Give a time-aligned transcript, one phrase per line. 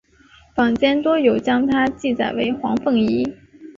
[0.55, 3.35] 坊间多有将她记载为黄凤仪。